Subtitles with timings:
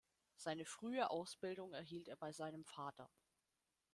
[0.35, 3.07] Seine frühe Ausbildung erhielt er bei seinem Vater.